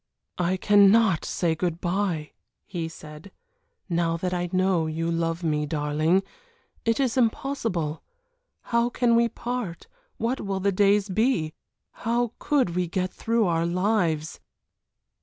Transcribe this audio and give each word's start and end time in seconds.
"I 0.39 0.57
cannot 0.57 1.23
say 1.25 1.53
good 1.53 1.79
bye," 1.79 2.31
he 2.65 2.89
said, 2.89 3.29
"now 3.87 4.17
that 4.17 4.33
I 4.33 4.49
know 4.51 4.87
you 4.87 5.11
love 5.11 5.43
me, 5.43 5.67
darling; 5.67 6.23
it 6.85 6.99
is 6.99 7.17
impossible. 7.17 8.01
How 8.61 8.89
can 8.89 9.15
we 9.15 9.29
part 9.29 9.85
what 10.17 10.41
will 10.41 10.59
the 10.59 10.71
days 10.71 11.07
be 11.07 11.53
how 12.01 12.33
could 12.39 12.71
we 12.71 12.87
get 12.87 13.13
through 13.13 13.45
our 13.45 13.67
lives?" 13.67 14.39